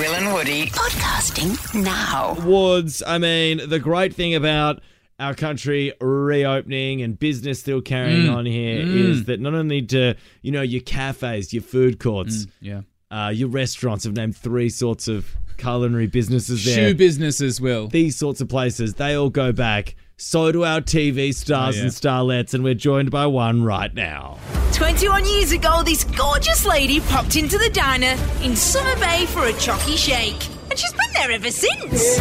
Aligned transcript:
Will 0.00 0.14
and 0.14 0.32
Woody 0.32 0.66
podcasting 0.68 1.74
now. 1.84 2.34
Woods, 2.42 3.02
I 3.06 3.18
mean, 3.18 3.60
the 3.68 3.78
great 3.78 4.14
thing 4.14 4.34
about 4.34 4.80
our 5.18 5.34
country 5.34 5.92
reopening 6.00 7.02
and 7.02 7.18
business 7.18 7.60
still 7.60 7.82
carrying 7.82 8.26
Mm. 8.28 8.34
on 8.34 8.46
here 8.46 8.80
is 8.80 9.24
that 9.24 9.40
not 9.40 9.52
only 9.52 9.82
do, 9.82 10.14
you 10.40 10.52
know, 10.52 10.62
your 10.62 10.80
cafes, 10.80 11.52
your 11.52 11.62
food 11.62 11.98
courts, 11.98 12.46
Yeah. 12.62 12.80
uh, 13.10 13.30
your 13.34 13.48
restaurants 13.48 14.04
have 14.04 14.14
named 14.16 14.36
three 14.36 14.70
sorts 14.70 15.06
of 15.06 15.26
culinary 15.58 16.06
businesses 16.06 16.64
there. 16.64 16.88
Shoe 16.88 16.94
businesses 16.94 17.60
will. 17.60 17.88
These 17.88 18.16
sorts 18.16 18.40
of 18.40 18.48
places, 18.48 18.94
they 18.94 19.12
all 19.14 19.28
go 19.28 19.52
back. 19.52 19.96
So 20.22 20.52
do 20.52 20.64
our 20.64 20.82
TV 20.82 21.34
stars 21.34 21.76
Oh, 21.76 21.78
yeah. 21.78 21.84
and 21.84 21.90
starlets, 21.92 22.52
and 22.52 22.62
we're 22.62 22.74
joined 22.74 23.10
by 23.10 23.24
one 23.24 23.64
right 23.64 23.92
now. 23.94 24.38
21 24.74 25.24
years 25.24 25.50
ago, 25.52 25.82
this 25.82 26.04
gorgeous 26.04 26.66
lady 26.66 27.00
popped 27.00 27.36
into 27.36 27.56
the 27.56 27.70
diner 27.70 28.14
in 28.42 28.54
Summer 28.54 28.94
Bay 29.00 29.24
for 29.26 29.46
a 29.46 29.52
chalky 29.54 29.96
shake. 29.96 30.36
And 30.68 30.78
she's 30.78 30.92
been 30.92 31.10
there 31.14 31.30
ever 31.30 31.50
since. 31.50 32.20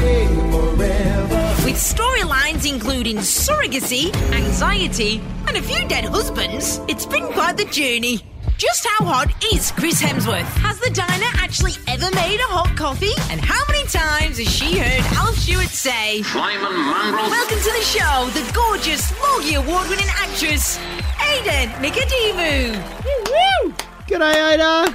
With 1.66 1.76
storylines 1.76 2.72
including 2.72 3.18
surrogacy, 3.18 4.16
anxiety, 4.34 5.22
and 5.50 5.58
a 5.58 5.62
few 5.62 5.86
dead 5.90 6.06
husbands, 6.06 6.80
it's 6.88 7.06
been 7.06 7.28
quite 7.34 7.58
the 7.58 7.66
journey. 7.66 8.22
Just 8.60 8.86
how 8.86 9.06
hot 9.06 9.32
is 9.54 9.72
Chris 9.72 10.02
Hemsworth? 10.02 10.44
Has 10.60 10.78
the 10.82 10.90
diner 10.90 11.32
actually 11.36 11.72
ever 11.88 12.12
made 12.12 12.42
a 12.42 12.50
hot 12.52 12.76
coffee? 12.76 13.16
And 13.32 13.40
how 13.40 13.64
many 13.70 13.88
times 13.88 14.38
has 14.38 14.52
she 14.52 14.78
heard 14.78 15.00
Alf 15.16 15.38
Stewart 15.38 15.70
say, 15.70 16.20
Flyman 16.24 16.76
mongrel. 16.76 17.30
Welcome 17.30 17.58
to 17.58 17.72
the 17.72 17.86
show, 17.88 18.28
the 18.36 18.44
gorgeous, 18.52 19.16
Logie 19.24 19.56
Award 19.56 19.88
winning 19.88 20.12
actress, 20.12 20.78
Ada 21.24 21.72
Nicodemou. 21.80 22.76
Woo 23.06 23.32
woo! 23.32 23.74
G'day, 24.08 24.36
Ada. 24.52 24.94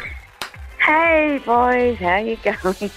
Hey 0.78 1.40
boys, 1.46 1.96
how 1.96 2.18
you 2.18 2.36
going? 2.44 2.90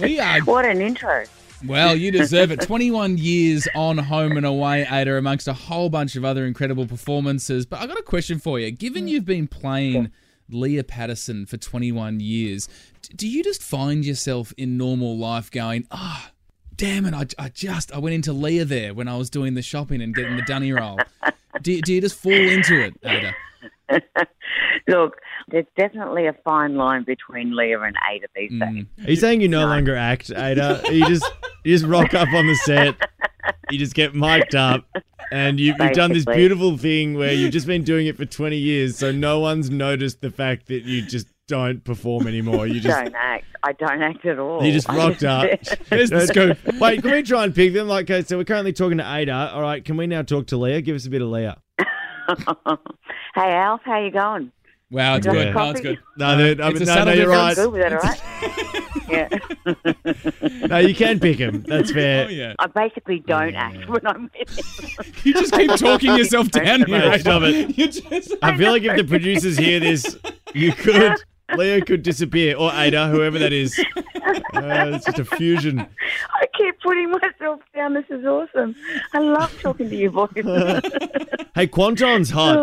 We 0.00 0.18
are 0.18 0.40
what 0.44 0.64
an 0.64 0.80
intro. 0.80 1.22
Well, 1.64 1.94
you 1.94 2.10
deserve 2.10 2.50
it. 2.50 2.60
21 2.60 3.18
years 3.18 3.68
on 3.74 3.98
Home 3.98 4.36
and 4.36 4.46
Away, 4.46 4.86
Ada, 4.90 5.16
amongst 5.16 5.46
a 5.48 5.52
whole 5.52 5.90
bunch 5.90 6.16
of 6.16 6.24
other 6.24 6.46
incredible 6.46 6.86
performances. 6.86 7.66
But 7.66 7.80
I 7.80 7.86
got 7.86 7.98
a 7.98 8.02
question 8.02 8.38
for 8.38 8.58
you. 8.58 8.70
Given 8.70 9.08
you've 9.08 9.26
been 9.26 9.46
playing 9.46 10.10
Leah 10.48 10.84
Patterson 10.84 11.46
for 11.46 11.56
21 11.56 12.20
years, 12.20 12.68
do 13.14 13.28
you 13.28 13.42
just 13.44 13.62
find 13.62 14.04
yourself 14.04 14.52
in 14.56 14.76
normal 14.76 15.18
life 15.18 15.50
going, 15.50 15.86
ah, 15.90 16.30
damn 16.76 17.04
it, 17.04 17.14
I, 17.14 17.26
I 17.44 17.48
just, 17.50 17.92
I 17.92 17.98
went 17.98 18.14
into 18.14 18.32
Leah 18.32 18.64
there 18.64 18.94
when 18.94 19.06
I 19.06 19.16
was 19.16 19.28
doing 19.28 19.54
the 19.54 19.62
shopping 19.62 20.00
and 20.00 20.14
getting 20.14 20.36
the 20.36 20.42
dunny 20.42 20.72
roll. 20.72 20.98
Do, 21.60 21.80
do 21.82 21.92
you 21.92 22.00
just 22.00 22.16
fall 22.16 22.32
into 22.32 22.80
it, 22.80 22.94
Ada? 23.04 23.34
Look, 24.88 25.16
there's 25.50 25.66
definitely 25.76 26.26
a 26.26 26.32
fine 26.44 26.76
line 26.76 27.04
between 27.04 27.54
Leah 27.56 27.80
and 27.80 27.96
Ada 28.12 28.26
these 28.34 28.50
Mm. 28.52 28.74
days. 28.74 29.06
Are 29.06 29.10
you 29.10 29.16
saying 29.16 29.40
you 29.40 29.48
no 29.48 29.66
longer 29.66 29.96
act, 29.96 30.30
Ada? 30.30 30.82
You 30.90 31.06
just 31.06 31.24
you 31.64 31.74
just 31.74 31.84
rock 31.86 32.14
up 32.14 32.28
on 32.32 32.46
the 32.46 32.54
set, 32.56 32.94
you 33.70 33.78
just 33.78 33.94
get 33.94 34.14
mic'd 34.14 34.54
up, 34.54 34.84
and 35.30 35.60
you, 35.60 35.74
you've 35.78 35.92
done 35.92 36.12
this 36.12 36.24
beautiful 36.24 36.76
thing 36.78 37.14
where 37.14 37.32
you've 37.32 37.52
just 37.52 37.66
been 37.66 37.84
doing 37.84 38.06
it 38.06 38.16
for 38.16 38.24
20 38.24 38.56
years, 38.56 38.96
so 38.96 39.12
no 39.12 39.38
one's 39.40 39.70
noticed 39.70 40.20
the 40.20 40.30
fact 40.30 40.66
that 40.68 40.84
you 40.84 41.02
just 41.02 41.26
don't 41.48 41.82
perform 41.84 42.26
anymore. 42.28 42.66
You 42.66 42.80
just 42.80 42.96
don't 42.96 43.14
act. 43.14 43.44
I 43.62 43.72
don't 43.72 44.00
act 44.02 44.24
at 44.24 44.38
all. 44.38 44.62
you 44.64 44.72
just 44.72 44.88
I 44.88 44.96
rocked 44.96 45.24
up. 45.24 45.50
There's 45.90 46.08
the 46.10 46.26
scoop. 46.26 46.56
Wait, 46.80 47.02
can 47.02 47.10
we 47.10 47.22
try 47.22 47.44
and 47.44 47.54
pick 47.54 47.74
them? 47.74 47.88
Like, 47.88 48.08
okay, 48.10 48.22
so 48.22 48.38
we're 48.38 48.44
currently 48.44 48.72
talking 48.72 48.98
to 48.98 49.14
Ada. 49.16 49.50
All 49.52 49.60
right, 49.60 49.84
can 49.84 49.96
we 49.96 50.06
now 50.06 50.22
talk 50.22 50.46
to 50.48 50.56
Leah? 50.56 50.80
Give 50.80 50.94
us 50.96 51.04
a 51.06 51.10
bit 51.10 51.20
of 51.22 51.28
Leah. 51.28 51.58
hey 53.34 53.52
Alf, 53.54 53.80
how 53.84 53.98
you 54.02 54.10
going? 54.10 54.52
Wow, 54.90 55.16
it's 55.16 55.26
good. 55.26 55.48
a 55.48 55.52
No, 55.52 55.70
it's 55.70 55.80
good. 55.80 55.98
No, 56.16 56.36
no, 56.36 56.64
I 56.64 56.70
it's 56.70 56.80
mean, 56.80 56.88
a 56.88 56.94
no, 56.94 57.04
no, 57.04 57.12
you're 57.12 57.28
right. 57.28 57.54
Good, 57.54 57.72
was 57.72 57.80
that 57.80 57.92
all 57.92 57.98
right? 58.00 58.20
yeah. 60.60 60.66
No, 60.66 60.78
you 60.78 60.96
can 60.96 61.20
pick 61.20 61.38
him. 61.38 61.62
That's 61.62 61.92
fair. 61.92 62.26
Oh, 62.26 62.28
yeah. 62.28 62.54
I 62.58 62.66
basically 62.66 63.20
don't 63.20 63.54
act 63.54 63.88
when 63.88 64.04
I'm 64.04 64.30
with 64.36 64.48
him. 64.48 65.04
You 65.24 65.34
just 65.34 65.52
keep 65.52 65.70
talking 65.76 66.16
yourself 66.16 66.48
down 66.50 66.86
here. 66.86 66.98
Mate, 66.98 67.20
stop 67.20 67.42
it. 67.42 67.78
You 67.78 67.86
just... 67.88 68.34
I 68.42 68.56
feel 68.56 68.72
like 68.72 68.82
if 68.82 68.96
the 68.96 69.04
producers 69.04 69.56
hear 69.56 69.78
this, 69.78 70.18
you 70.54 70.72
could. 70.72 71.14
Leo 71.56 71.80
could 71.80 72.04
disappear, 72.04 72.56
or 72.56 72.72
Ada, 72.72 73.08
whoever 73.08 73.36
that 73.40 73.52
is. 73.52 73.76
Uh, 74.54 74.92
it's 74.94 75.04
just 75.04 75.18
a 75.18 75.24
fusion. 75.24 75.84
I 76.60 76.64
keep 76.72 76.80
putting 76.80 77.10
myself 77.10 77.60
down. 77.74 77.94
This 77.94 78.04
is 78.10 78.24
awesome. 78.24 78.74
I 79.12 79.18
love 79.18 79.56
talking 79.60 79.88
to 79.88 79.96
you 79.96 80.10
boys. 80.10 80.30
Hey, 81.54 81.66
Kwanten's 81.66 82.30
hot. 82.30 82.56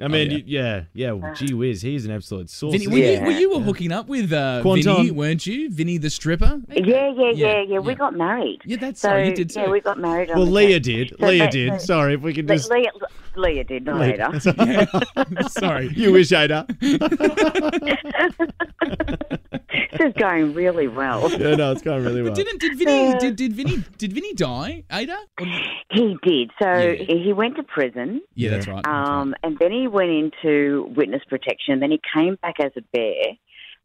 I 0.00 0.08
mean, 0.08 0.30
yeah. 0.30 0.42
yeah, 0.46 0.82
yeah. 0.92 1.12
well, 1.12 1.34
gee 1.34 1.52
whiz, 1.54 1.82
he's 1.82 2.04
an 2.04 2.10
absolute 2.10 2.50
source. 2.50 2.72
Vinny, 2.72 2.88
were, 2.88 2.96
Yeah. 2.98 3.20
you, 3.20 3.26
were 3.26 3.58
you 3.58 3.60
hooking 3.60 3.92
up 3.92 4.08
with 4.08 4.32
uh, 4.32 4.60
Kwanten. 4.64 4.96
Vinny, 4.96 5.10
weren't 5.12 5.46
you? 5.46 5.70
Vinny 5.70 5.98
the 5.98 6.10
stripper? 6.10 6.60
yeah, 6.68 6.84
yeah, 6.84 7.12
yeah, 7.12 7.30
Yeah, 7.32 7.60
yeah, 7.62 7.78
We 7.78 7.94
got 7.94 8.14
married. 8.14 8.60
Yeah, 8.64 8.78
that's 8.78 9.00
so, 9.00 9.10
right. 9.10 9.26
You 9.26 9.34
did 9.34 9.50
too. 9.50 9.60
Yeah, 9.60 9.70
we 9.70 9.80
got 9.80 9.98
married. 9.98 10.30
On 10.30 10.36
well, 10.38 10.46
the 10.46 10.52
Leah 10.52 10.74
set. 10.76 10.82
did. 10.82 11.16
So 11.20 11.26
Leah 11.26 11.38
that- 11.44 11.52
did. 11.52 11.72
so- 11.80 11.86
Sorry, 11.86 12.14
if 12.14 12.22
we 12.22 12.34
could 12.34 12.48
just. 12.48 12.70
Leah, 12.70 12.90
Leah 13.36 13.64
did, 13.64 13.84
not 13.84 14.00
Leah. 14.00 14.30
Ada. 14.34 15.48
Sorry. 15.50 15.88
You 15.94 16.12
wish, 16.12 16.32
Ada. 16.32 16.66
This 19.98 20.08
is 20.08 20.12
going 20.18 20.54
really 20.54 20.88
well. 20.88 21.30
Yeah, 21.38 21.54
no, 21.56 21.72
it's 21.72 21.82
going 21.82 22.04
really 22.04 22.22
well. 22.22 22.34
Didn't 22.34 22.60
did 22.60 22.76
Vinny 22.78 23.18
did, 23.18 23.36
did 23.36 23.52
Vinny 23.52 23.84
did 23.98 24.12
Vinny 24.12 24.32
die, 24.34 24.84
Ada? 24.90 25.16
He 25.90 26.16
did. 26.22 26.50
So 26.62 26.68
Yeah. 26.76 26.94
he 27.22 27.32
went 27.32 27.56
to 27.56 27.62
prison, 27.62 28.20
yeah, 28.34 28.50
that's 28.50 28.66
right. 28.66 28.82
that's 28.84 28.88
right. 28.88 29.20
um, 29.20 29.34
and 29.42 29.58
then 29.58 29.70
he 29.72 29.86
went 29.88 30.10
into 30.10 30.92
witness 30.96 31.22
protection. 31.28 31.80
Then 31.80 31.90
he 31.90 32.00
came 32.14 32.36
back 32.42 32.56
as 32.60 32.72
a 32.76 32.82
bear 32.92 33.36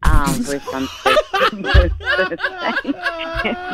um, 0.04 0.34
for 0.44 0.54
his 0.54 0.64
son's 0.64 0.90
birthday. 1.62 1.90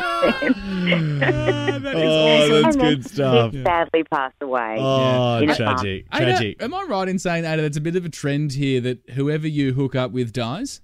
Ah, 0.08 1.78
that 1.80 1.96
is 1.96 2.02
Oh, 2.02 2.26
awesome. 2.26 2.62
that's 2.62 2.76
And 2.76 2.80
then 2.80 2.94
good 2.94 3.06
stuff. 3.08 3.52
He 3.52 3.62
sadly 3.62 4.04
passed 4.04 4.34
away. 4.40 4.76
Oh, 4.78 5.38
In 5.38 5.50
a 5.50 5.54
tragic. 5.54 6.06
Ada, 6.12 6.24
Tragic. 6.24 6.62
am 6.62 6.74
I 6.74 6.82
right 6.84 7.08
in 7.08 7.18
saying, 7.18 7.44
Ada, 7.44 7.62
that's 7.62 7.76
a 7.76 7.80
bit 7.80 7.96
of 7.96 8.04
a 8.04 8.08
trend 8.08 8.52
here 8.52 8.80
that 8.80 9.10
whoever 9.10 9.46
you 9.48 9.72
hook 9.72 9.94
up 9.94 10.10
with 10.12 10.32
dies? 10.32 10.80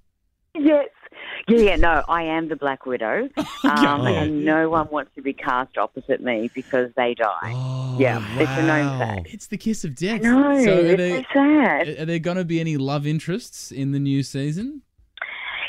Yes. 0.54 0.88
Yeah, 1.48 1.58
yeah, 1.58 1.76
no, 1.76 2.02
I 2.08 2.22
am 2.22 2.48
the 2.48 2.56
Black 2.56 2.86
Widow, 2.86 3.28
um, 3.36 3.44
Oh. 3.64 4.06
and 4.06 4.44
no 4.44 4.68
one 4.70 4.88
wants 4.90 5.10
to 5.16 5.22
be 5.22 5.32
cast 5.32 5.76
opposite 5.76 6.20
me 6.22 6.50
because 6.54 6.90
they 6.96 7.14
die. 7.14 7.52
Oh, 7.54 7.96
yeah, 7.98 8.24
it's 8.38 8.50
a 8.50 8.62
known 8.66 8.98
fact. 8.98 9.28
It's 9.32 9.46
the 9.48 9.56
kiss 9.58 9.84
of 9.84 9.94
death. 9.94 10.22
No, 10.22 10.62
so 10.64 10.70
it's 10.78 10.96
there, 10.96 11.18
so 11.22 11.24
sad. 11.34 11.88
are 12.00 12.04
there 12.04 12.18
going 12.18 12.36
to 12.36 12.44
be 12.44 12.60
any 12.60 12.76
love 12.76 13.06
interests 13.06 13.72
in 13.72 13.92
the 13.92 13.98
new 13.98 14.22
season? 14.22 14.82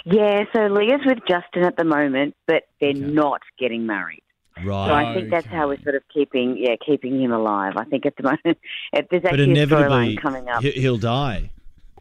Yeah, 0.06 0.44
so 0.54 0.68
Leah's 0.68 1.02
with 1.06 1.20
Justin 1.28 1.64
at 1.64 1.78
the 1.78 1.86
moment, 1.86 2.36
but 2.46 2.64
they're 2.82 2.90
Okay. 2.90 3.00
not 3.00 3.42
getting 3.58 3.86
married. 3.86 4.22
Right. 4.64 4.88
So 4.88 4.94
I 4.94 5.14
think 5.16 5.32
that's 5.32 5.48
how 5.48 5.70
we're 5.70 5.82
sort 5.82 5.96
of 5.96 6.04
keeping, 6.14 6.58
yeah, 6.60 6.76
keeping 6.86 7.20
him 7.22 7.32
alive. 7.32 7.74
I 7.78 7.86
think 7.86 8.06
at 8.06 8.16
the 8.18 8.24
moment, 8.44 8.58
if 8.92 9.08
there's 9.10 9.24
actually 9.26 9.60
a 9.60 9.66
storyline 9.68 10.22
coming 10.22 10.48
up. 10.50 10.62
he- 10.62 10.72
he'll 10.72 10.98
die. 10.98 11.50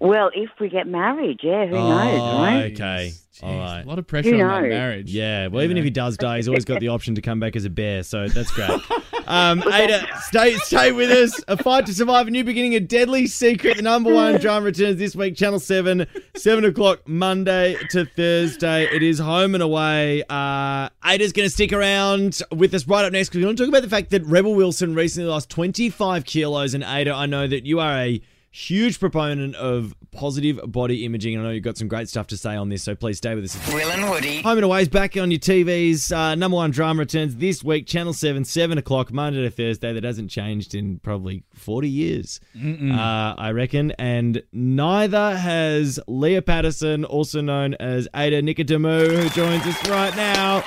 Well, 0.00 0.30
if 0.34 0.50
we 0.60 0.68
get 0.68 0.86
married, 0.88 1.38
yeah, 1.44 1.64
who 1.66 1.76
Oh, 1.76 1.88
knows, 1.88 2.20
right? 2.42 2.72
Okay. 2.72 3.12
Jeez, 3.34 3.44
All 3.44 3.58
right. 3.58 3.82
A 3.82 3.88
lot 3.88 3.98
of 3.98 4.06
pressure 4.06 4.28
Who 4.28 4.42
on 4.42 4.48
that 4.48 4.60
knows? 4.60 4.68
marriage. 4.68 5.10
Yeah, 5.10 5.46
well, 5.46 5.62
even 5.62 5.78
You 5.78 5.80
if 5.80 5.84
he 5.84 5.90
does 5.90 6.18
die, 6.18 6.36
he's 6.36 6.48
always 6.48 6.66
got 6.66 6.80
the 6.80 6.88
option 6.88 7.14
to 7.14 7.22
come 7.22 7.40
back 7.40 7.56
as 7.56 7.64
a 7.64 7.70
bear, 7.70 8.02
so 8.02 8.28
that's 8.28 8.50
great. 8.50 8.78
Um, 9.26 9.62
Ada, 9.72 10.06
stay 10.24 10.54
stay 10.58 10.92
with 10.92 11.10
us. 11.10 11.42
A 11.48 11.56
fight 11.56 11.86
to 11.86 11.94
survive, 11.94 12.28
a 12.28 12.30
new 12.30 12.44
beginning, 12.44 12.74
a 12.74 12.80
deadly 12.80 13.26
secret. 13.26 13.78
The 13.78 13.82
number 13.82 14.12
one 14.12 14.38
drama 14.38 14.66
returns 14.66 14.98
this 14.98 15.16
week, 15.16 15.34
Channel 15.34 15.60
7, 15.60 16.06
7 16.36 16.64
o'clock, 16.66 17.08
Monday 17.08 17.78
to 17.90 18.04
Thursday. 18.04 18.84
It 18.94 19.02
is 19.02 19.18
home 19.18 19.54
and 19.54 19.62
away. 19.62 20.24
Uh, 20.28 20.90
Ada's 21.02 21.32
going 21.32 21.46
to 21.46 21.50
stick 21.50 21.72
around 21.72 22.42
with 22.54 22.74
us 22.74 22.86
right 22.86 23.04
up 23.06 23.12
next 23.12 23.30
because 23.30 23.38
we 23.38 23.46
want 23.46 23.56
to 23.56 23.64
talk 23.64 23.68
about 23.70 23.82
the 23.82 23.88
fact 23.88 24.10
that 24.10 24.26
Rebel 24.26 24.54
Wilson 24.54 24.94
recently 24.94 25.30
lost 25.30 25.48
25 25.48 26.26
kilos. 26.26 26.74
And 26.74 26.84
Ada, 26.84 27.14
I 27.14 27.24
know 27.24 27.46
that 27.46 27.64
you 27.64 27.80
are 27.80 27.96
a 27.96 28.20
huge 28.52 29.00
proponent 29.00 29.56
of 29.56 29.94
positive 30.12 30.60
body 30.70 31.06
imaging. 31.06 31.38
I 31.38 31.42
know 31.42 31.50
you've 31.50 31.64
got 31.64 31.78
some 31.78 31.88
great 31.88 32.08
stuff 32.08 32.26
to 32.28 32.36
say 32.36 32.54
on 32.54 32.68
this, 32.68 32.82
so 32.82 32.94
please 32.94 33.16
stay 33.16 33.34
with 33.34 33.44
us. 33.44 33.72
Will 33.72 33.90
and 33.90 34.08
Woody. 34.08 34.42
Home 34.42 34.58
and 34.58 34.64
Away 34.64 34.82
is 34.82 34.88
back 34.88 35.16
on 35.16 35.30
your 35.30 35.40
TVs. 35.40 36.14
Uh, 36.14 36.34
number 36.34 36.56
one 36.56 36.70
drama 36.70 37.00
returns 37.00 37.36
this 37.36 37.64
week, 37.64 37.86
Channel 37.86 38.12
7, 38.12 38.44
7 38.44 38.78
o'clock, 38.78 39.10
Monday 39.10 39.42
to 39.42 39.50
Thursday. 39.50 39.94
That 39.94 40.04
hasn't 40.04 40.30
changed 40.30 40.74
in 40.74 40.98
probably 40.98 41.42
40 41.54 41.88
years, 41.88 42.40
uh, 42.54 43.34
I 43.38 43.50
reckon. 43.52 43.92
And 43.92 44.42
neither 44.52 45.36
has 45.36 45.98
Leah 46.06 46.42
Patterson, 46.42 47.06
also 47.06 47.40
known 47.40 47.74
as 47.74 48.06
Ada 48.14 48.42
Nicodemou, 48.42 49.16
who 49.16 49.28
joins 49.30 49.66
us 49.66 49.88
right 49.88 50.14
now. 50.14 50.60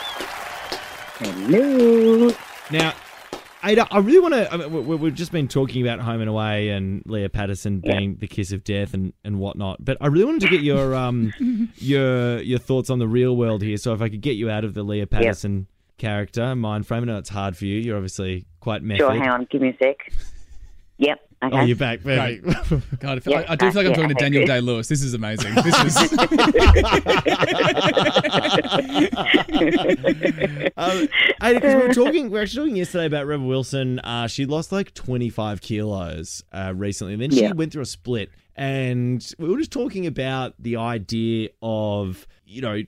Hello. 1.20 2.32
Now, 2.72 2.94
Ada, 3.66 3.88
I 3.92 3.98
really 4.00 4.20
want 4.20 4.34
to. 4.36 4.54
I 4.54 4.58
mean, 4.58 4.88
we- 4.88 4.96
we've 4.96 5.14
just 5.16 5.32
been 5.32 5.48
talking 5.48 5.82
about 5.82 6.00
Home 6.00 6.22
and 6.22 6.30
Away 6.30 6.70
and 6.70 7.02
Leah 7.06 7.30
Patterson 7.30 7.80
being 7.80 8.18
the 8.18 8.28
kiss 8.28 8.52
of 8.52 8.64
death 8.64 8.94
and, 8.94 9.14
and 9.24 9.40
whatnot, 9.40 9.84
but 9.84 9.98
I 10.00 10.08
really 10.08 10.26
wanted 10.26 10.42
to 10.42 10.50
get 10.50 10.62
your 10.62 10.94
um 10.96 11.34
your 11.78 12.40
your 12.42 12.60
thoughts 12.60 12.90
on 12.90 13.00
the 13.00 13.08
real 13.08 13.36
world 13.36 13.62
here. 13.64 13.78
So 13.78 13.94
if 13.94 14.02
I 14.02 14.10
could 14.10 14.22
get 14.22 14.36
you 14.36 14.50
out 14.50 14.64
of 14.64 14.74
the 14.76 14.84
Leah 14.84 15.08
Patterson 15.08 15.68
character 15.98 16.56
mind 16.56 16.86
frame, 16.86 17.04
I 17.04 17.06
know 17.08 17.18
it's 17.18 17.30
hard 17.30 17.58
for 17.58 17.66
you. 17.66 17.80
You're 17.80 17.96
obviously 17.96 18.46
quite 18.60 18.84
method. 18.84 19.00
Sure, 19.00 19.12
hang 19.14 19.30
on, 19.30 19.48
give 19.50 19.62
me 19.62 19.70
a 19.70 19.78
sec. 19.84 20.12
Yep. 20.98 21.20
Okay. 21.44 21.58
Oh, 21.58 21.62
you're 21.66 21.76
back. 21.76 22.02
Perfect. 22.02 23.00
God, 23.02 23.18
I, 23.18 23.20
feel 23.20 23.34
Yeah, 23.34 23.40
like, 23.40 23.50
I 23.50 23.56
do 23.58 23.70
feel 23.72 23.84
like 23.84 23.86
I'm 23.86 23.92
yeah, 23.92 23.96
talking 23.96 24.10
to 24.10 24.16
Daniel. 24.16 24.46
Day 24.48 24.62
Lewis. 24.62 24.88
This 24.88 25.04
is 25.04 25.14
amazing. 25.14 25.54
This 25.56 25.66
is 25.84 25.96
um, 30.78 31.08
Ada, 31.42 31.62
'cause 31.62 31.76
we 31.76 31.88
were 31.88 31.94
talking, 31.94 32.24
we 32.26 32.30
were 32.30 32.42
actually 32.42 32.66
talking 32.66 32.76
yesterday 32.78 33.06
about 33.06 33.26
Rebel 33.28 33.46
Wilson. 33.48 34.00
Uh, 34.00 34.28
she 34.28 34.46
lost 34.46 34.72
like 34.72 34.94
25 34.94 35.62
kilos 35.62 36.44
uh, 36.52 36.74
recently, 36.76 37.14
and 37.14 37.22
then 37.22 37.32
she 37.32 37.42
Yeah. 37.42 37.52
went 37.54 37.74
through 37.74 37.82
a 37.84 37.86
split. 37.88 38.30
And 38.58 39.26
we 39.38 39.50
were 39.50 39.58
just 39.58 39.72
talking 39.72 40.08
about 40.08 40.54
the 40.58 40.78
idea 40.78 41.50
of 41.62 42.26
you 42.46 42.62
know 42.62 42.84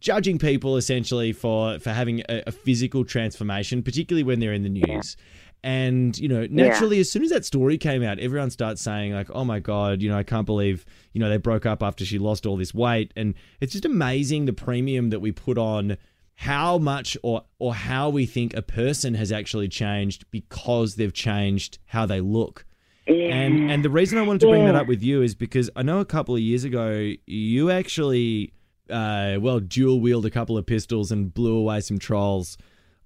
judging 0.00 0.36
people 0.38 0.76
essentially 0.76 1.32
for 1.32 1.78
for 1.78 1.90
having 1.90 2.22
a, 2.28 2.42
a 2.48 2.52
physical 2.52 3.04
transformation, 3.04 3.82
particularly 3.84 4.24
when 4.24 4.40
they're 4.40 4.52
in 4.52 4.64
the 4.64 4.68
news. 4.68 5.16
And 5.64 6.18
you 6.18 6.28
know, 6.28 6.46
naturally, 6.50 6.98
as 6.98 7.10
soon 7.10 7.22
as 7.22 7.30
that 7.30 7.44
story 7.44 7.78
came 7.78 8.02
out, 8.02 8.18
everyone 8.18 8.50
starts 8.50 8.82
saying 8.82 9.12
like, 9.12 9.30
"Oh 9.32 9.44
my 9.44 9.60
god, 9.60 10.02
you 10.02 10.08
know, 10.08 10.18
I 10.18 10.24
can't 10.24 10.46
believe 10.46 10.84
you 11.12 11.20
know 11.20 11.28
they 11.28 11.36
broke 11.36 11.66
up 11.66 11.82
after 11.82 12.04
she 12.04 12.18
lost 12.18 12.46
all 12.46 12.56
this 12.56 12.74
weight." 12.74 13.12
And 13.14 13.34
it's 13.60 13.72
just 13.72 13.84
amazing 13.84 14.46
the 14.46 14.52
premium 14.52 15.10
that 15.10 15.20
we 15.20 15.30
put 15.30 15.58
on 15.58 15.98
how 16.34 16.78
much 16.78 17.16
or 17.22 17.44
or 17.60 17.74
how 17.74 18.08
we 18.08 18.26
think 18.26 18.54
a 18.54 18.62
person 18.62 19.14
has 19.14 19.30
actually 19.30 19.68
changed 19.68 20.24
because 20.32 20.96
they've 20.96 21.12
changed 21.12 21.78
how 21.86 22.06
they 22.06 22.20
look. 22.20 22.66
Yeah. 23.06 23.34
And 23.34 23.70
and 23.70 23.84
the 23.84 23.90
reason 23.90 24.18
I 24.18 24.22
wanted 24.22 24.40
to 24.40 24.48
bring 24.48 24.64
that 24.64 24.74
up 24.74 24.88
with 24.88 25.02
you 25.02 25.22
is 25.22 25.36
because 25.36 25.70
I 25.76 25.82
know 25.82 26.00
a 26.00 26.04
couple 26.04 26.34
of 26.34 26.40
years 26.40 26.64
ago 26.64 27.12
you 27.26 27.70
actually 27.70 28.52
uh, 28.90 29.36
well 29.40 29.60
dual 29.60 30.00
wield 30.00 30.26
a 30.26 30.30
couple 30.30 30.58
of 30.58 30.66
pistols 30.66 31.12
and 31.12 31.32
blew 31.32 31.56
away 31.56 31.80
some 31.80 31.98
trolls 31.98 32.58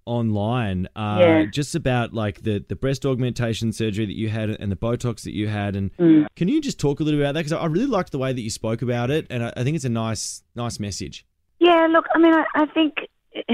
online 0.06 0.88
uh, 0.97 1.17
Yeah. 1.20 1.44
just 1.53 1.75
about 1.75 2.14
like 2.14 2.43
the 2.43 2.64
the 2.67 2.76
breast 2.76 3.05
augmentation 3.05 3.73
surgery 3.73 4.06
that 4.06 4.17
you 4.17 4.29
had 4.29 4.49
and 4.50 4.70
the 4.73 4.76
Botox 4.76 5.25
that 5.25 5.35
you 5.35 5.49
had 5.49 5.76
and 5.76 5.91
Mm. 5.99 6.26
can 6.37 6.49
you 6.49 6.61
just 6.61 6.79
talk 6.81 7.00
a 7.00 7.03
little 7.03 7.19
bit 7.19 7.25
about 7.25 7.35
that 7.35 7.41
because 7.44 7.53
I 7.53 7.67
really 7.67 7.87
liked 7.87 8.12
the 8.12 8.19
way 8.19 8.32
that 8.32 8.41
you 8.41 8.50
spoke 8.50 8.82
about 8.82 9.11
it 9.11 9.26
and 9.31 9.43
I, 9.44 9.53
I 9.56 9.64
think 9.64 9.76
it's 9.76 9.85
a 9.85 9.88
nice 9.91 10.43
nice 10.55 10.79
message. 10.81 11.26
Yeah, 11.58 11.87
look, 11.91 12.05
I 12.14 12.19
mean, 12.19 12.35
I, 12.35 12.44
I 12.55 12.67
think 12.67 12.94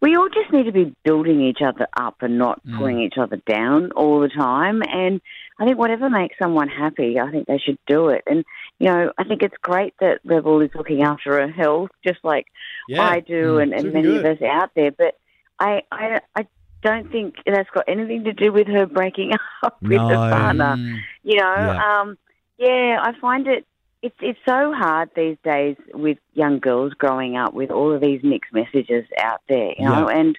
we 0.00 0.16
all 0.16 0.28
just 0.28 0.52
need 0.52 0.64
to 0.64 0.72
be 0.72 0.94
building 1.04 1.40
each 1.40 1.58
other 1.64 1.86
up 1.96 2.16
and 2.20 2.38
not 2.38 2.60
pulling 2.76 3.00
each 3.00 3.14
other 3.18 3.36
down 3.46 3.90
all 3.92 4.20
the 4.20 4.28
time. 4.28 4.82
And 4.88 5.20
I 5.58 5.64
think 5.66 5.78
whatever 5.78 6.10
makes 6.10 6.36
someone 6.42 6.68
happy, 6.68 7.18
I 7.20 7.30
think 7.30 7.46
they 7.46 7.58
should 7.58 7.78
do 7.86 8.08
it. 8.08 8.22
And, 8.26 8.44
you 8.78 8.88
know, 8.88 9.12
I 9.18 9.24
think 9.24 9.42
it's 9.42 9.54
great 9.62 9.94
that 10.00 10.20
Rebel 10.24 10.60
is 10.60 10.70
looking 10.74 11.02
after 11.02 11.40
her 11.40 11.48
health, 11.50 11.90
just 12.06 12.18
like 12.24 12.46
Yeah. 12.88 13.02
I 13.02 13.20
do 13.20 13.58
and, 13.58 13.72
and 13.72 13.92
many 13.92 14.08
good. 14.08 14.24
of 14.26 14.36
us 14.36 14.42
out 14.42 14.70
there. 14.74 14.90
But 14.90 15.14
I, 15.58 15.82
I, 15.92 16.20
I 16.36 16.46
don't 16.82 17.10
think 17.12 17.36
that's 17.46 17.70
got 17.70 17.84
anything 17.88 18.24
to 18.24 18.32
do 18.32 18.52
with 18.52 18.66
her 18.66 18.86
breaking 18.86 19.32
up 19.62 19.80
with 19.82 19.92
No. 19.92 20.08
her 20.08 20.30
partner. 20.30 20.76
You 21.22 21.36
know, 21.36 21.54
Yeah. 21.56 22.00
um, 22.00 22.18
yeah, 22.58 22.98
I 23.02 23.12
find 23.20 23.46
it 23.46 23.66
it's 24.02 24.16
it's 24.20 24.38
so 24.48 24.72
hard 24.72 25.10
these 25.14 25.36
days 25.44 25.76
with 25.94 26.18
young 26.34 26.58
girls 26.58 26.92
growing 26.94 27.36
up 27.36 27.54
with 27.54 27.70
all 27.70 27.94
of 27.94 28.00
these 28.00 28.20
mixed 28.24 28.52
messages 28.52 29.04
out 29.18 29.40
there, 29.48 29.74
you 29.78 29.84
know, 29.88 30.08
and 30.08 30.36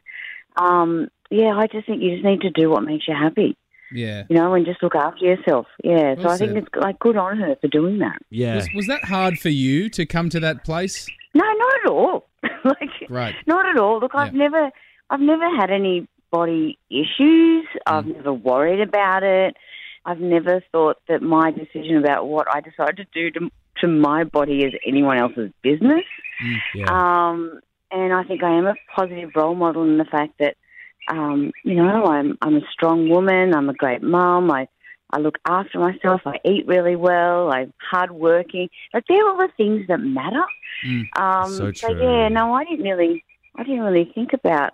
um, 0.57 1.07
yeah, 1.30 1.56
I 1.57 1.68
just 1.68 1.88
think 1.88 2.01
you 2.01 2.12
just 2.12 2.25
need 2.25 2.42
to 2.42 2.50
do 2.50 2.69
what 2.69 2.83
makes 2.83 3.07
you 3.07 3.16
happy, 3.16 3.56
yeah. 3.92 4.24
you 4.30 4.36
know, 4.36 4.54
and 4.54 4.66
just 4.66 4.83
look 4.83 4.95
after 4.95 5.24
yourself. 5.25 5.68
Yeah, 5.83 6.16
so 6.16 6.24
Well 6.24 6.31
I 6.31 6.38
think 6.38 6.57
it's 6.57 6.68
like 6.75 7.00
good 7.00 7.16
on 7.16 7.38
her 7.38 7.56
for 7.62 7.69
doing 7.69 8.00
that. 8.00 8.19
Yeah. 8.30 8.56
Was, 8.56 8.68
was 8.75 8.88
that 8.88 9.06
hard 9.06 9.39
for 9.39 9.50
you 9.50 9.89
to 9.92 10.06
come 10.06 10.30
to 10.30 10.42
that 10.42 10.66
place? 10.66 11.07
No, 11.33 11.44
not 11.45 11.74
at 11.86 11.89
all. 11.89 12.27
like, 12.66 13.09
Right. 13.09 13.36
not 13.48 13.66
at 13.66 13.77
all. 13.77 14.00
Look, 14.00 14.12
I've 14.13 14.33
never, 14.33 14.69
I've 15.10 15.20
never 15.20 15.50
had 15.56 15.70
any 15.72 16.08
body 16.32 16.78
issues. 16.90 17.66
Mm. 17.66 17.80
I've 17.88 18.06
never 18.08 18.34
worried 18.34 18.82
about 18.82 19.24
it. 19.24 19.56
I've 20.06 20.20
never 20.20 20.62
thought 20.72 20.98
that 21.08 21.22
my 21.22 21.52
decision 21.52 21.98
about 21.98 22.28
what 22.28 22.48
I 22.54 22.60
decide 22.62 22.98
to 22.98 23.06
do 23.14 23.32
to, 23.32 23.50
to 23.82 23.88
my 23.88 24.24
body 24.26 24.64
is 24.64 24.74
anyone 24.86 25.18
else's 25.18 25.52
business. 25.62 26.04
yeah. 26.76 26.86
Um, 26.90 27.60
and 27.92 28.12
I 28.12 28.24
think 28.24 28.44
I 28.44 28.58
am 28.58 28.66
a 28.66 28.74
positive 28.96 29.32
role 29.36 29.56
model 29.56 29.84
in 29.84 29.98
the 29.98 30.06
fact 30.06 30.34
that, 30.40 30.56
um, 31.10 31.52
you 31.64 31.76
know, 31.76 32.06
I'm 32.06 32.38
I'm 32.42 32.56
a 32.56 32.62
strong 32.72 33.10
woman. 33.10 33.54
I'm 33.54 33.70
a 33.70 33.74
great 33.74 34.02
mum. 34.02 34.50
I 34.52 34.68
I 35.12 35.20
look 35.20 35.38
after 35.46 35.78
myself. 35.80 36.22
I 36.26 36.40
eat 36.44 36.66
really 36.68 36.96
well. 36.96 37.52
I'm 37.54 37.72
hardworking. 37.92 38.70
Like 38.94 39.04
they're 39.08 39.24
all 39.28 39.38
the 39.38 39.50
things 39.56 39.86
that 39.88 40.00
matter. 40.00 40.44
Mm. 40.86 41.04
Um, 41.20 41.52
So 41.52 41.72
true. 41.72 42.02
yeah, 42.02 42.30
no, 42.30 42.54
I 42.56 42.64
didn't 42.66 42.84
really, 42.86 43.24
I 43.56 43.64
didn't 43.64 43.82
really 43.82 44.12
think 44.16 44.34
about 44.34 44.74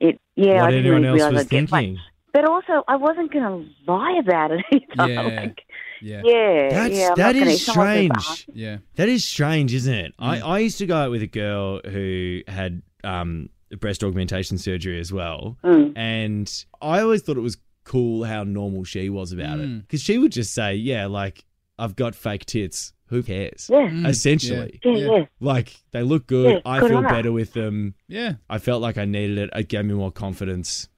it. 0.00 0.20
Yeah, 0.36 0.54
what 0.60 0.64
I 0.64 0.70
didn't 0.70 0.86
anyone 0.86 1.02
really 1.02 1.08
else 1.08 1.16
realize 1.18 1.32
was 1.32 1.42
I'd 1.42 1.48
get, 1.50 1.72
like- 1.72 1.84
thinking. 1.84 2.02
but 2.32 2.44
also, 2.48 2.84
I 2.88 2.96
wasn't 2.96 3.32
going 3.32 3.44
to 3.86 3.90
lie 3.92 4.18
about 4.20 4.50
it 4.52 4.64
either. 4.72 5.12
Yeah. 5.12 5.22
like, 5.40 5.62
Yeah. 6.02 6.22
yeah, 6.24 6.68
That's 6.70 6.94
yeah. 6.94 7.08
I'm 7.08 7.14
that 7.16 7.26
not 7.26 7.38
gonna, 7.40 7.46
is 7.50 7.60
if 7.60 7.74
someone 7.74 7.86
says, 7.96 8.10
"Ah, 8.14 8.20
strange. 8.20 8.46
Yeah. 8.56 8.76
That 8.96 9.08
is 9.08 9.24
strange, 9.24 9.72
isn't 9.74 9.94
it? 9.94 10.14
I, 10.18 10.38
Mm. 10.38 10.42
I 10.46 10.58
used 10.58 10.78
to 10.78 10.86
go 10.86 10.96
out 10.96 11.10
with 11.10 11.22
a 11.22 11.26
girl 11.26 11.80
who 11.84 12.42
had 12.48 12.82
um, 13.04 13.48
breast 13.80 14.04
augmentation 14.04 14.58
surgery 14.58 15.00
as 15.00 15.12
well, 15.12 15.56
Mm. 15.64 15.92
and 15.96 16.64
I 16.82 17.00
always 17.00 17.22
thought 17.22 17.36
it 17.36 17.40
was 17.40 17.56
cool 17.84 18.24
how 18.24 18.42
normal 18.44 18.82
she 18.84 19.08
was 19.08 19.32
about 19.32 19.60
it 19.60 19.68
Mm. 19.68 19.80
because 19.82 20.02
she 20.02 20.18
would 20.18 20.32
just 20.32 20.52
say, 20.52 20.74
"Yeah, 20.74 21.06
like 21.06 21.44
I've 21.78 21.94
got 21.96 22.14
fake 22.14 22.44
tits. 22.46 22.92
Who 23.08 23.22
cares?" 23.22 23.68
Yeah, 23.72 23.88
Mm. 23.88 24.06
Essentially, 24.08 24.80
yeah, 24.84 24.92
Yeah. 24.92 25.16
yeah. 25.18 25.24
like 25.40 25.76
they 25.92 26.02
look 26.02 26.26
good. 26.26 26.54
Yeah, 26.54 26.60
I 26.64 26.80
good 26.80 26.88
feel 26.90 26.98
on 26.98 27.04
better 27.04 27.32
with 27.32 27.52
them. 27.52 27.94
Yeah. 28.08 28.34
I 28.50 28.58
felt 28.58 28.82
like 28.82 28.98
I 28.98 29.04
needed 29.04 29.38
it. 29.38 29.50
It 29.54 29.68
gave 29.68 29.84
me 29.84 29.94
more 29.94 30.10
confidence. 30.12 30.88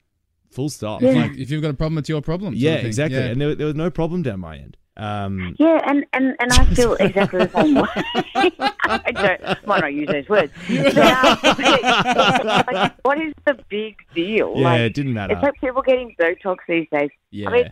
Full 0.51 0.69
stop. 0.69 1.01
Yeah. 1.01 1.11
Like 1.11 1.37
if 1.37 1.51
you've 1.51 1.61
got 1.61 1.69
a 1.69 1.73
problem, 1.75 1.99
it's 1.99 2.09
your 2.09 2.21
problem. 2.21 2.53
sort 2.53 2.61
Yeah, 2.61 2.75
of 2.75 2.85
exactly. 2.85 3.19
Yeah. 3.19 3.25
And 3.27 3.39
there, 3.41 3.53
there 3.55 3.67
was 3.67 3.75
no 3.75 3.91
problem 3.91 4.23
down 4.23 4.39
my 4.39 4.57
end. 4.57 4.77
Um, 4.97 5.55
Yeah, 5.59 5.79
and, 5.85 6.05
and, 6.11 6.35
and 6.39 6.51
I 6.51 6.65
feel 6.73 6.93
exactly 6.99 7.45
the 7.45 7.49
same 7.61 7.75
way. 7.75 7.87
I 8.83 9.11
don't, 9.11 9.65
might 9.67 9.79
not 9.81 9.93
use 9.93 10.07
those 10.09 10.27
words. 10.27 10.51
But, 10.67 10.97
um, 10.97 12.65
like, 12.73 12.93
what 13.03 13.21
is 13.21 13.33
the 13.45 13.57
big 13.69 13.95
deal? 14.13 14.53
yeah, 14.57 14.63
like, 14.63 14.79
it 14.81 14.93
didn't 14.95 15.13
matter. 15.13 15.33
it's 15.35 15.43
like 15.43 15.53
people 15.61 15.81
getting 15.83 16.15
Botox 16.19 16.57
these 16.67 16.87
days. 16.91 17.09
yeah. 17.31 17.47
I 17.47 17.51
mean, 17.53 17.71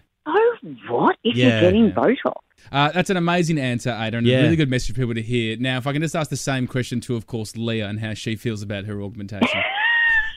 so 0.62 0.94
what 0.94 1.18
if 1.24 1.36
Yeah. 1.36 1.48
you're 1.48 1.62
getting 1.62 1.86
Yeah. 1.86 1.92
Botox? 1.94 2.34
Uh, 2.72 2.92
that's 2.92 3.10
an 3.10 3.18
amazing 3.18 3.58
answer, 3.60 3.90
Ada, 3.98 4.18
and 4.18 4.28
Yeah. 4.28 4.40
a 4.40 4.44
really 4.44 4.56
good 4.56 4.70
message 4.70 4.94
for 4.94 5.00
people 5.02 5.14
to 5.14 5.22
hear. 5.22 5.56
Now, 5.58 5.78
if 5.78 5.88
I 5.88 5.94
can 5.94 6.02
just 6.02 6.16
ask 6.16 6.30
the 6.30 6.36
same 6.36 6.68
question 6.68 7.00
to, 7.02 7.16
of 7.16 7.26
course, 7.28 7.56
Leah 7.56 7.88
and 7.88 8.00
how 8.00 8.14
she 8.14 8.36
feels 8.36 8.62
about 8.62 8.86
her 8.86 9.02
augmentation. 9.02 9.48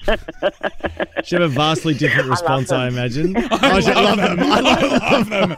She 1.24 1.34
have 1.34 1.42
a 1.42 1.48
vastly 1.48 1.92
different 1.94 2.30
response, 2.30 2.72
I, 2.72 2.86
them. 2.88 2.94
imagine. 2.94 3.36
I, 3.50 3.80
should 3.80 3.94
love 3.94 4.16
them. 4.16 4.38
I 4.40 4.60
love, 4.60 5.28
them. 5.28 5.50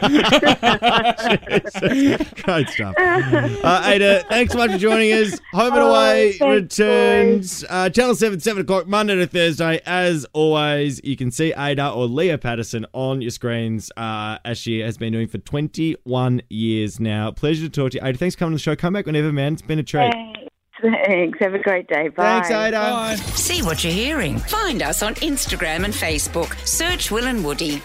Great 2.42 2.68
stuff. 2.68 2.94
Uh, 2.98 3.82
Ada, 3.86 4.24
thanks 4.28 4.52
so 4.52 4.58
much 4.58 4.72
for 4.72 4.78
joining 4.78 5.12
us. 5.12 5.38
Home 5.52 5.72
and 5.74 5.82
Oh, 5.82 5.90
Away 5.94 6.36
returns 6.40 7.64
uh, 7.68 7.88
Channel 7.90 8.14
7, 8.16 8.40
7 8.40 8.62
o'clock, 8.62 8.86
Monday 8.88 9.14
to 9.14 9.26
Thursday. 9.26 9.80
As 9.86 10.26
always, 10.32 11.00
you 11.04 11.16
can 11.16 11.30
see 11.30 11.52
Ada 11.56 11.90
or 11.90 12.06
Leah 12.06 12.38
Patterson 12.38 12.84
on 12.92 13.20
your 13.22 13.30
screens 13.30 13.90
uh, 13.96 14.38
as 14.44 14.58
she 14.58 14.80
has 14.80 14.98
been 14.98 15.12
doing 15.12 15.28
for 15.28 15.38
21 15.38 16.42
years 16.48 16.98
now. 16.98 17.30
Pleasure 17.30 17.68
to 17.68 17.70
talk 17.70 17.92
to 17.92 17.98
you. 17.98 18.04
Ada, 18.06 18.18
thanks 18.18 18.34
for 18.34 18.40
coming 18.40 18.52
to 18.52 18.56
the 18.56 18.62
show. 18.62 18.74
Come 18.74 18.94
back 18.94 19.06
whenever, 19.06 19.32
man. 19.32 19.52
It's 19.52 19.62
been 19.62 19.78
a 19.78 19.84
treat. 19.84 20.10
Thanks. 20.12 20.31
Thanks. 20.82 21.38
Have 21.38 21.54
a 21.54 21.58
great 21.58 21.86
day. 21.86 22.08
Bye. 22.08 22.40
Thanks, 22.40 22.50
Ada. 22.50 22.78
Bye. 22.78 23.16
See 23.16 23.62
what 23.62 23.84
you're 23.84 23.92
hearing. 23.92 24.38
Find 24.38 24.82
us 24.82 25.02
on 25.02 25.14
Instagram 25.16 25.84
and 25.84 25.94
Facebook. 25.94 26.54
Search 26.66 27.10
Will 27.10 27.26
and 27.28 27.44
Woody. 27.44 27.80